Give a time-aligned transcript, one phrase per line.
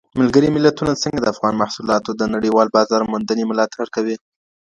[0.19, 4.15] ملګري ملتونه څنګه د افغان محصولاتو د نړیوال بازار موندنې ملاتړ کوي؟